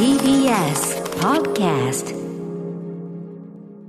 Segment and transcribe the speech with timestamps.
[0.00, 2.16] TBS Podcast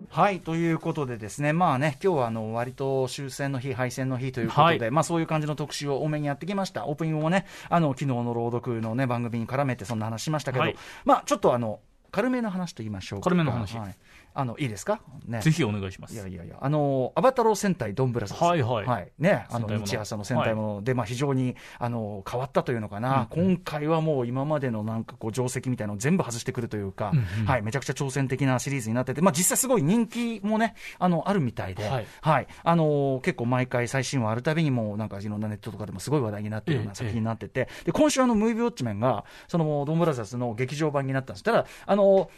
[0.10, 4.92] はいということでですね、まあね、今日はあの割と終戦の日、敗戦の日ということで、はい。
[4.92, 10.76] まあそういう感じの特集を多めにやってきました、オープニングもね、あの昨日の朗読の、ね、番組に絡めてそんな話しましたけど、はい。
[11.06, 11.80] まあちょっとあの
[12.12, 13.30] 軽めの話と言いましょうか。
[13.30, 13.78] 軽めの話。
[13.78, 13.96] はい、
[14.34, 16.14] あのいいですか、ね、ぜひお願いします。
[16.14, 19.12] いやいやいや、あのアバタロー戦隊ドンブラザーズ、はいはい。
[19.20, 23.56] ね、あの日朝の戦隊もので、まあ、非常にあの変わったというのかな、うんうん。
[23.56, 27.46] 今回はもう今までのなんかこう定石みたいなのを全部外してくるというか、うんうん。
[27.46, 32.44] はい、めちゃくちゃ挑戦的なシリーズになってて、まあ、実際すごい人気もね、あのあるみたいで、ははい。
[32.44, 41.44] いあの結構毎回最新話あるたびにもうなんかいろんなネットとかでもすごい話題になってるようなええ作品になってて、で今週あのムービーウォッチメンがそのドンブラザーズの劇場版になったんです。
[41.44, 42.30] ただあの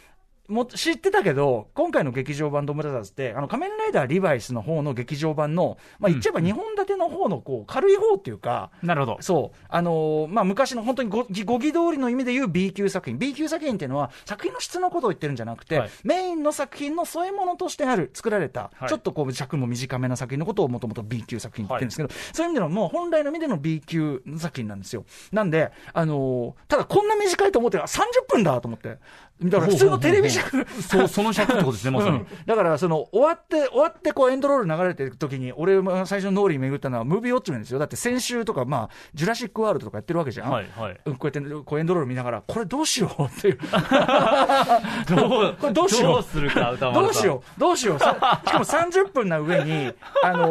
[0.49, 9.17] も知ってたけど、今回の劇場版ドンブラザーズって、あの仮面ライダーリバイスの方の劇場版の、まあ、言っちゃえば2本立ての方のこう軽い方っていうか、なるほど。
[9.21, 15.89] そう、あのーまあ、昔の本当にご語義通りの意味で言う B 級作品、B 級作品っていうのは、作品の質のことを言ってるんじゃなくて、はい。
[16.03, 18.89] メインの作品の添え物としてある、作られた、はい。
[18.89, 25.05] ちょっとこう尺も短めな作品のことをもともと B 級作品って言ってるんですけど、そういう意味での、もう本来の意味での B 級作品なんですよ。
[25.31, 28.97] なんで、あのーただこんな短いと思って、あ30分だと思って、
[29.42, 32.17] だから普通のテレビ尺、そう、その尺ってことですね、まさに。
[32.17, 32.28] うん。
[32.45, 41.00] だからその終わって、終わってこうエンドロール流れてる時に、俺が最初の脳裏に巡ったのは、ムービーウォッチメンですよ、だって先週とか、まあ、ジュラシック・ワールドとかやってるわけじゃん、はいはい。
[41.06, 43.59] うんこうやってこうエンドロール見ながら、これどうしようっていう、
[45.16, 46.14] どうこれどうしよう。
[46.14, 50.47] どうするか、どうしよう、どうしよう、さしかも30分な上に、あの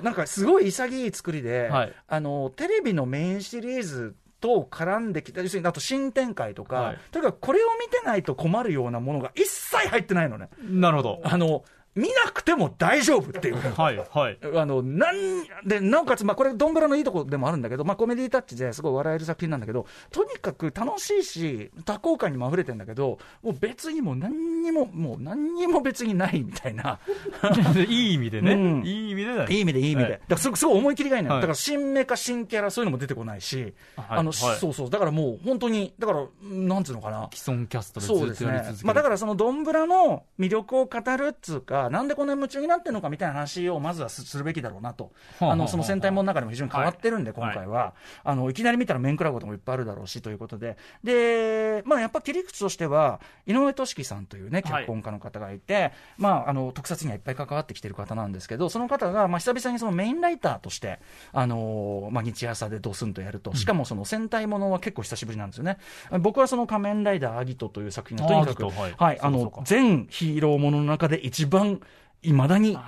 [0.00, 1.92] ーなんかすごい潔い作りで、はい。
[2.06, 10.48] あのーテレビのメインシリーズと絡んできた、要するにあと新展開とか、はいとにかくこれを見てないと困るようなものが一切入ってないのね。
[10.62, 11.20] なるほど。
[11.24, 13.56] あの見なくても大丈夫っていう。
[13.74, 14.38] はいはい。
[14.56, 27.00] あのなんでなおかつ、まあ、これ、どんぶらのいいとこでもあるんだけど、まあ、コメディタッチですごい笑える作品なんだけど、とにかく楽しいし、多幸感にも溢れてるんだけど、もう別にもう何にも、もう何にも別にないみたいな、
[27.88, 28.52] いい意味でね。
[28.52, 28.82] うん。
[28.84, 30.12] いい意味でだねいい意味でいい意味で、はい。
[30.12, 31.42] だからすごすごい思い切りがいいのよ、はい。
[31.42, 34.58] だから新メカ、新キャラ、そういうのも出てこないし、はいあのはい。
[34.58, 37.28] そうそう、だからもう本当に、だから、なんつうのかな。
[37.34, 38.50] 既存キャストでずそうですね。
[38.50, 38.86] っとやり続ける。
[38.86, 54.82] まあ、だからそのどんぶらの魅力を語るっつうか、なんでこんなに夢中になってるのかみたいな話をまずはすするべきだろうなと、はあのその戦隊もの中でも非常に変わってるんで、はい今回は、あのいきなり見たら面食らうこともいっぱいあるだろうしということで、でまあ、やっぱ切り口としては、井上俊樹さんというね、はい。
[54.82, 60.98] 脚本家の方がいて、まあ、あの特撮にはいっぱい関わってきてる方なんですけど、その方が、まあ、久々にそのメインライターとして、
[61.32, 65.78] あのまあ、日朝でドスンとやると、しかもその戦隊ものは結構久しぶりなんですよね。
[66.20, 68.94] 僕はその仮面ライダーアギトという作品がとにかく、はい。
[68.96, 71.82] はい、あの全ヒーローものの中で一番 don't
[72.22, 72.80] いまだに好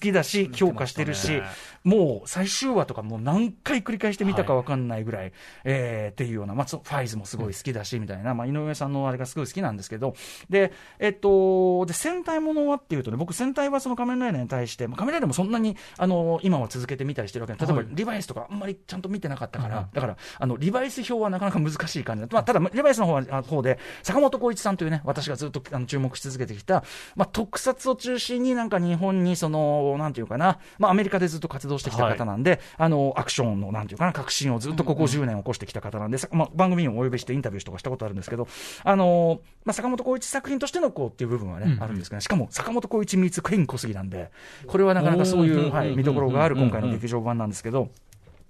[0.00, 1.42] きだし、評価してるし
[1.84, 5.32] もう最終話とかもう何回繰り返して見たか分かんないぐらい、
[5.64, 10.14] えーっていうような、まあ、そうファイズもすごい好きだし、みたいな、まあ、井上さんのあれがすごい好きなんですけど、
[10.50, 17.86] で、えっと、で、戦隊ものはっていうとね、僕、戦隊はその仮面ライダーに対して、まあ、仮面ライダーもそんなに、あの、今は続けてみたりしてるわけで、例えば、はい。
[17.90, 26.84] リバイスとかあんまりちゃんと見てなかったから、うんだから、あの、リバイス表はなかなか難しい感じだまあ、ただ、リバイスの方は、あ方で、坂本浩一さんというね、私がずっとあの注目し続けてきた、
[27.16, 38.46] まあ、特撮を中心になんか日本に、その、なんていうかな、まあ、アメリカでずっと活動してきた方なんで、あの、アクションの、なんていうかな、革新をずっとここ10年起こしてきた方なんで、さまあ、番組にもお呼びしてインタビューとかしたことあるんですけど、
[38.84, 44.30] あの、まあ、坂本浩一作品としてのこうっていう部分はね、うんうんあるんですけど、ね、しかも坂本浩一ミーツクイーン小杉なんで、
[44.66, 47.88] これはなかなかそういう、はい、見どころがある今回の劇場版なんですけど、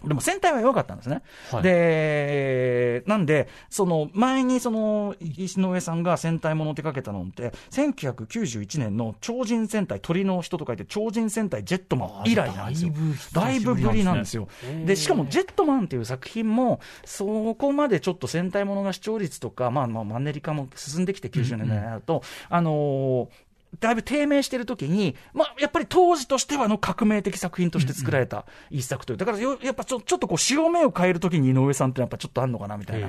[0.04, 1.22] でも戦隊は良かったんですね。
[1.50, 12.92] はいで、なんで、その前にその石上さんが戦隊ものを手掛けたのって、1991年の超人戦隊、鳥の人と書いて超人戦隊ジェットマン以来なんですよ。
[13.32, 14.48] だいぶぶりなんですよ。
[14.84, 29.16] で、しかも、ジェットマンっていう作品も、そこまでちょっと戦隊ものが視聴率とか、まあ、まあ、マンネリ化も進んできて90年代になると、あのーだいぶ低迷してる時に、まあ、やっぱり当時としてはの革命的作品として作られた一作という。
[29.16, 33.08] だからよ、やっぱちょちょっとこう、潮目を変える時に井上さんってやっぱちょっとあるのかなみたいな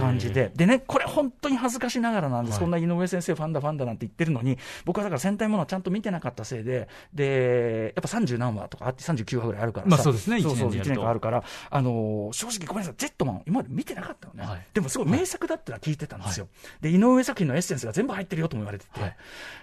[0.00, 0.50] 感じで。
[0.56, 2.54] でね、これ本当に恥ずかしながらなんです。
[2.54, 9.90] はいそんな井上先生ファンだファンだなんて言ってるのに、僕はだから戦隊ものをちゃんと見てなかったせいで、で、やっぱ30何話とかあって39話ぐらいあるからさ。
[9.90, 14.44] まあそうですねそうそう、1一年間あるから、あのー正直ごめんなさい、ジェットマン、今まで見てなかったのね。
[14.44, 16.48] はいでもすごい名作だってのは聞いてたんですよ。
[16.80, 19.00] で、井上作品のエッセンスが全部入ってるよとも言われてて。
[19.00, 19.16] はい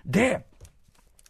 [0.05, 0.28] で、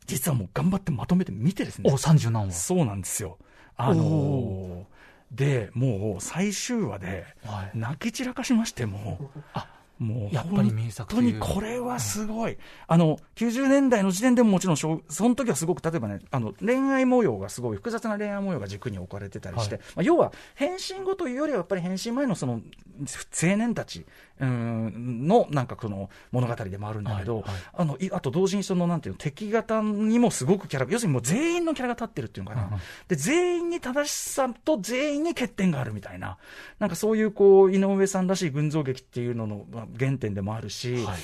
[0.09, 1.97] 実はもう頑張ってまとめて見てですねお、。
[1.97, 2.51] 30何話。
[2.51, 3.38] そうなんですよ。
[3.77, 4.85] あのーお
[5.31, 9.39] で、もう最終話で、はい泣き散らかしまして、もう。
[9.53, 9.67] あ、
[10.00, 10.36] もう。
[10.36, 12.57] やっぱり名作本当にこれはすごい、
[12.88, 19.84] あの90年代の時点でももちろんその時はすごく、例えばね、あの恋愛模様がすごい、複雑な恋愛模様が軸に置かれてたりして、はい。
[19.98, 22.62] まあ、要は変身後というよりは、やっぱり変身前のその
[23.04, 24.06] 青年たち
[24.40, 27.62] うんのなんかこの物語でもあるんだけど、はいはい。
[27.74, 36.38] あのいあと同時にそのなんていうの敵方にもすごくキャラ、要するにもう全員のキャラが立ってるっていうのかな、で全員に正しさと全員に欠点があるみたいな、
[36.80, 41.18] なんかそういうこう井上さんらしい群像劇っていうののまあ原点でもあるし、はい。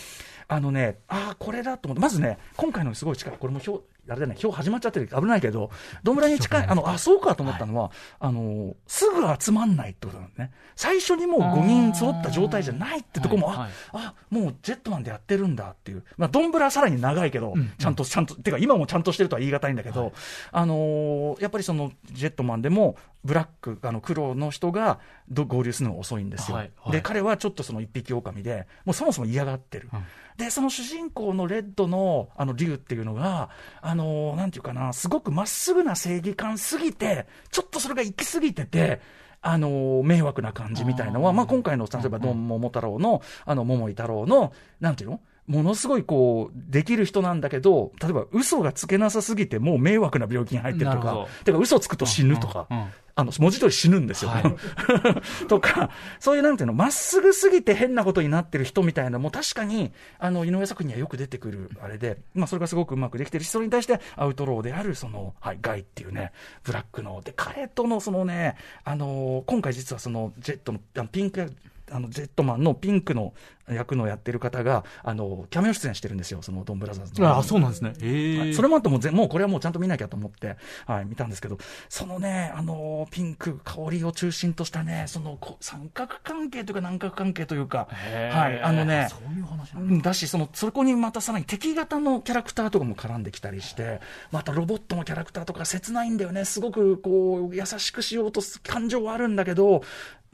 [0.47, 5.71] あのね、ああ、これだと思って、まずね、今回のすごい近い、これも表、あれだね、表始まっちゃってる危ないけど、
[6.03, 10.51] どんぶらに近い、あの、あ、そうかと思ったのは、あの、すぐ集まんないってことなのね。
[10.75, 13.69] 最初にもう5人揃った状態じゃないってとこも、はいはい。
[13.93, 16.03] あ、あ、もうジェットマンでやってるんだっていう。
[16.17, 20.13] まあ、どんぶらはさらに長いけど、うんちゃんと、ちゃんと、てか今もちゃんとしてるとは言い難いんだけど、
[20.51, 24.99] あのーやっぱりその、ジェットマンでも、ブラック、あの、黒の人が
[25.29, 26.57] ど合流するのが遅いんですよ。
[26.57, 26.91] はいはい。
[26.93, 29.89] で、彼はちょっとその一匹狼で、もうそもそも嫌がってる。
[29.91, 30.03] うん。
[30.37, 33.49] で、その主人公のレッドの、あの、竜っていうのが、
[33.81, 39.01] あのーなんていうかな、すごくまっすぐな正義感すぎて、ちょっとそれが行き過ぎてて、
[39.41, 45.21] あのー迷惑な感じみたいなのは、まあ、今回の、例えば、ドン桃太郎の、あの、桃井太郎の、なんていうの？
[45.47, 52.85] ものすごいこう、できる人なんだけど、例えば嘘がつけなさすぎて、もう迷惑な病気に入ってるとかてか嘘つくと死ぬとか、うんうん
[53.17, 54.29] あの、文字通り死ぬんですよ。
[54.29, 54.43] はい。
[55.47, 55.89] とか、
[56.19, 63.45] そういうなんていうの、まっすぐすぎて変なことになってる人みたいなのも確かに、あの、井上作品にはよく出てくるあれで、まあ、それがすごくうまくできてる。
[63.45, 66.33] し、それに対してアウトローである、その、はい、ガイっていうね、
[66.65, 71.47] ブラックの、で、彼とのそのね、あの今回実はその、ジェットの、ピンクや、
[71.91, 73.33] あの、ジェットマンのピンクの
[73.67, 77.37] 役のやってる方が、あの、キャメオ出演してるんですよ、その、ドンブラザーズの。
[77.37, 77.89] あそうなんですね。
[77.89, 81.57] はいそれもあってももうこれはもうちゃんと見なきゃと思って、はい、見たんですけど、
[81.89, 87.87] そのね、あのピンク、香りを中心としたね、そのこ三角関係というか、南角関係というか、
[88.31, 93.99] はい、あのね、そういう話なんんだし、その、そこにまたさらに敵型のキャラクターとかも絡んできたりして、
[94.31, 96.45] またロボットのキャラクターとか切ないんだよね。
[96.45, 99.81] すごくこう、優しくしようとす感情はあるんだけど、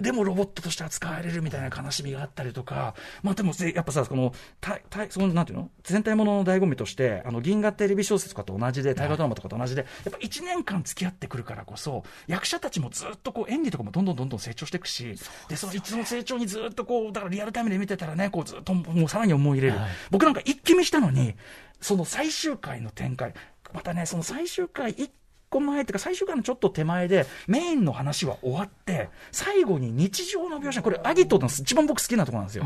[0.01, 5.69] でもロボットとして扱われるみたいな悲しみがあったりとか、まあでもぜ、やっぱさ、この、たたそのなんていうの？
[5.83, 15.15] 全体ものの醍醐味として、あの、銀河テレビ小説とかと同じで、大河ドラマとかと同じで、やっぱ1年間付き合ってくるからこそ、役者たちもずっとこう、演技とかもどんどんどんどん成長していくし、
[15.49, 19.79] で、その一の成長にずっとこう、だからリアルタイムで見てたらね、こうずっともうさらに思い入れる。
[19.79, 19.89] はい。
[20.11, 21.35] 僕なんか一気見したのに、
[21.79, 23.33] その最終回の展開、
[23.73, 25.11] またね、その最終回一
[25.51, 32.63] 個前っていうか、最終回のちょっと手前で、メインの話は終わって、最後に日常の描写、これ、アギトの一番僕好きなところなんですよ。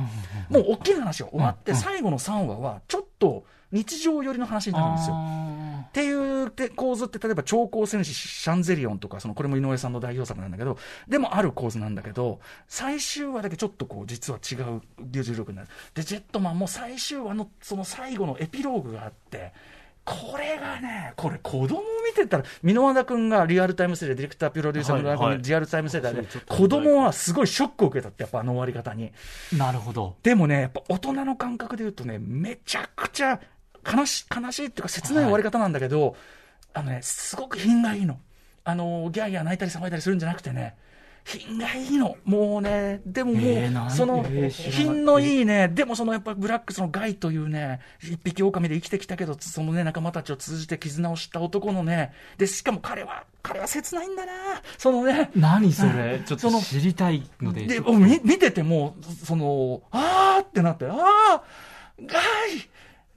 [0.50, 5.16] もう大きな話が終わって、最後の3話は、ちょっと日常寄りの話になるんですよ。
[5.16, 6.12] あってい
[6.44, 10.78] うて構図って、例えば超高戦士シャンゼリオンとか、そのこれも井上さんの代表作なんだけど、
[11.08, 15.70] でもある構図なんだけど、最終話だけちょっとこう、実は違う重力になる。
[15.94, 19.54] で、ジェットマンも最終話のその最後のエピローグがあって、
[20.04, 21.76] これがね、これ子供見
[22.16, 29.12] てたら、箕輪田君がリアルタイム世代、ディレクター、プロデューサー、はい箕輪田君はいリアルタイム世代で子供はすごいショックを受けたって、やっぱあの終わり方に。
[29.54, 30.16] ーなるほど。
[30.24, 33.40] でもね、やっぱ大人の感覚で言うとね、めちゃくちゃ
[33.86, 36.16] 悲し悲しいっていうか、切ない終わり方なんだけど、
[36.74, 38.20] あのね、すごく品がいいの。
[38.64, 40.76] あの、ギャーギャー泣いたり騒いだりするんじゃなくてね、
[41.26, 42.16] 品がいいの。
[42.24, 54.32] もうね、でももう、その、品のいいね、でもそのやっぱブラックスのガイというね、一匹狼で生きてきたけど、そのね、仲間たちを通じて絆を知った男のね、で、しかも彼は、彼は切ないんだな。
[54.78, 56.22] そのね、何それ？
[56.26, 57.66] ちょっと知りたいので。
[57.66, 62.22] で、見見てても、その、あーってなって、あーガイ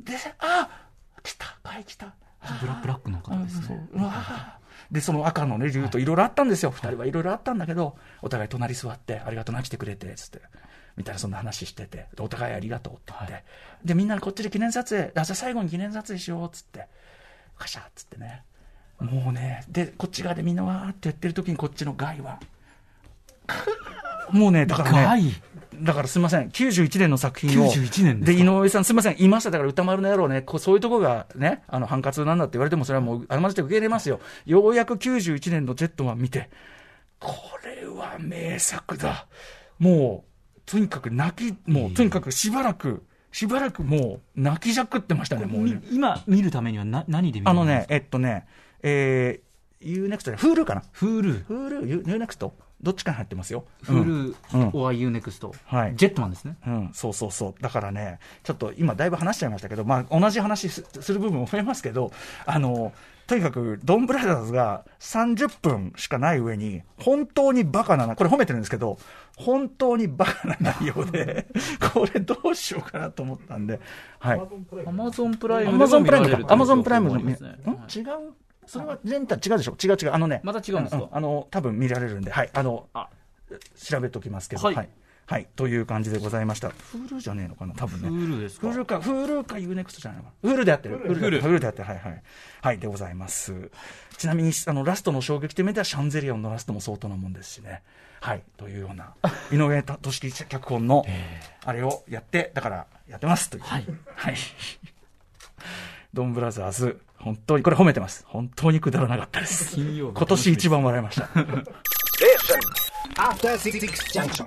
[0.00, 2.14] で、あー来た、ガイ来た。
[2.62, 3.86] ブラブラックの方ですね。
[3.92, 4.58] うわー
[4.90, 6.70] で、その赤のね、竜といろいろあったんですよ。
[6.70, 10.40] 二人はいろいろあったんだけど、お互い隣座って、ありがとうな、来てくれて、つって。
[10.96, 13.32] みたいな、そんな話してて、でお互いありがとうって言って。
[13.32, 13.44] はい
[13.84, 16.86] で、みんなこっちで記念撮影、あ、じゃあ最後に記念撮影しよう、つって。
[17.56, 18.42] カシャッつってね。
[19.00, 22.40] もうね、で、こっち側でみんなわーってやってる時にこっちのガイは、
[24.32, 25.32] もうね、だからね、
[25.80, 36.50] だからすみません、91年の作品を、91年で井上さん、すみません、言いました、だから歌丸の野郎ね、こうそういうとこがね、あの反活なんだって言われても、それはもう、あらまじて受け入れますよ、ようやく91年のジェットマン見て、
[37.20, 37.32] こ
[37.64, 39.26] れは名作だ、
[39.78, 45.80] もう、とにかく泣き、もう、とにかくしばらく、しばらくもう、泣きじゃくってましたね、もうね。
[45.90, 48.46] み今見るためにはな何で見るあのね、、えっとね、
[48.82, 52.50] えー、UNEXT じゃない、Hulu かな、Hulu、Hulu、UNEXT、
[52.82, 53.64] どっちかに入ってますよ。
[53.88, 54.02] うん。
[54.02, 54.68] Hulu うん。
[54.72, 55.96] or Unext、はい。
[55.96, 56.56] ジェットマンですね。
[56.66, 57.62] うん、そうそうそう。
[57.62, 62.12] だからね、ちょっと今だいぶ話しちゃいましたけど、まあ同じ話すする部分も増えますけど、
[62.46, 62.92] あの、
[63.26, 68.98] とにかく、ドンブラザーズが30分しかない上に、本当にバカな、これ褒めてるんですけど、
[69.36, 71.46] 本当にバカな内容で、
[71.92, 73.80] これどうしようかなと思ったんで、
[74.18, 74.40] はい。
[74.86, 77.28] アマゾンプライアムマゾンプライムでも見られるアマゾンプライムの、ん？
[77.28, 77.36] 違う？
[78.68, 79.76] それは全体違うでしょ？
[79.82, 80.12] 違う違う。
[80.12, 80.40] あのね。
[80.44, 81.08] また違うんですか？
[81.10, 82.50] あの、多分見られるんで、はい。
[82.52, 83.08] あの、あ
[83.82, 84.88] 調べておきますけど、はいはい。
[85.26, 85.48] はい。
[85.56, 86.68] という感じでございました。
[86.70, 87.74] Huluじゃねえのかな？
[87.74, 88.08] 多分ね。
[88.08, 88.68] Hulu ですか？
[88.68, 90.50] フールか、フールか UNEXT じゃないのかな？
[90.50, 90.98] フールでやってる。
[90.98, 91.42] フールでやってる。
[91.42, 91.88] フールでやってる。
[91.88, 92.22] はいはい。
[92.62, 93.70] はい、でございます。
[94.16, 97.82] ちなみに、あの、ラストの衝撃という面では、シャンゼリオンのラストも相当なもんですしね。
[98.20, 98.42] はい。
[98.56, 99.14] というような、
[99.52, 101.04] 井上敏樹脚本の、
[101.64, 103.48] あれをやって、だから、やってます。
[103.50, 103.62] という。
[103.62, 103.86] はい。
[104.16, 104.34] はい。
[106.14, 108.24] ドンブラザーズ、本当に、これ褒めてます。
[108.26, 109.74] 本当にくだらなかったです。
[109.74, 111.28] 金曜日今年一番笑いました。
[113.18, 113.80] After Six
[114.12, 114.46] Junction.